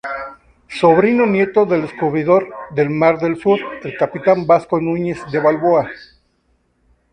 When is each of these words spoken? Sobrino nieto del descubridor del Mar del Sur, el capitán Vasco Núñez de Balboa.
Sobrino 0.67 1.27
nieto 1.27 1.67
del 1.67 1.83
descubridor 1.83 2.51
del 2.71 2.89
Mar 2.89 3.19
del 3.19 3.37
Sur, 3.37 3.59
el 3.83 3.95
capitán 3.97 4.47
Vasco 4.47 4.81
Núñez 4.81 5.19
de 5.31 5.37
Balboa. 5.39 5.91